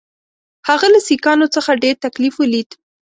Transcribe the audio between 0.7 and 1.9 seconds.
له سیکهانو څخه